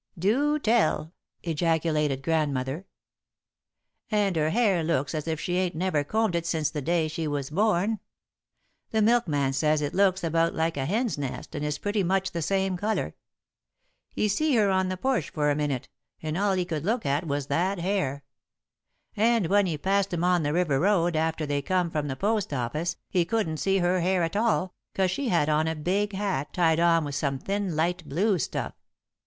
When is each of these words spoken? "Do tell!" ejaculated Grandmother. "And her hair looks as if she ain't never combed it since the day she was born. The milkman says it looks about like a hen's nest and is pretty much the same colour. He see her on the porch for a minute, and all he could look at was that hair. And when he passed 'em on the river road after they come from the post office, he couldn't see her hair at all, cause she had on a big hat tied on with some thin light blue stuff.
"Do 0.17 0.57
tell!" 0.57 1.13
ejaculated 1.43 2.23
Grandmother. 2.23 2.87
"And 4.09 4.35
her 4.35 4.49
hair 4.49 4.83
looks 4.83 5.13
as 5.13 5.27
if 5.27 5.39
she 5.39 5.57
ain't 5.57 5.75
never 5.75 6.03
combed 6.03 6.33
it 6.35 6.47
since 6.47 6.71
the 6.71 6.81
day 6.81 7.07
she 7.07 7.27
was 7.27 7.51
born. 7.51 7.99
The 8.89 9.03
milkman 9.03 9.53
says 9.53 9.79
it 9.79 9.93
looks 9.93 10.23
about 10.23 10.55
like 10.55 10.75
a 10.75 10.87
hen's 10.87 11.19
nest 11.19 11.53
and 11.53 11.63
is 11.63 11.77
pretty 11.77 12.01
much 12.01 12.31
the 12.31 12.41
same 12.41 12.77
colour. 12.77 13.13
He 14.09 14.27
see 14.27 14.55
her 14.55 14.71
on 14.71 14.89
the 14.89 14.97
porch 14.97 15.29
for 15.29 15.51
a 15.51 15.55
minute, 15.55 15.87
and 16.19 16.35
all 16.35 16.53
he 16.53 16.65
could 16.65 16.83
look 16.83 17.05
at 17.05 17.27
was 17.27 17.45
that 17.45 17.77
hair. 17.77 18.23
And 19.15 19.45
when 19.49 19.67
he 19.67 19.77
passed 19.77 20.11
'em 20.15 20.23
on 20.23 20.41
the 20.41 20.51
river 20.51 20.79
road 20.79 21.15
after 21.15 21.45
they 21.45 21.61
come 21.61 21.91
from 21.91 22.07
the 22.07 22.15
post 22.15 22.51
office, 22.55 22.97
he 23.07 23.23
couldn't 23.23 23.57
see 23.57 23.77
her 23.77 23.99
hair 23.99 24.23
at 24.23 24.35
all, 24.35 24.73
cause 24.95 25.11
she 25.11 25.29
had 25.29 25.47
on 25.47 25.67
a 25.67 25.75
big 25.75 26.13
hat 26.13 26.51
tied 26.53 26.79
on 26.79 27.03
with 27.05 27.13
some 27.13 27.37
thin 27.37 27.75
light 27.75 28.09
blue 28.09 28.39
stuff. 28.39 28.73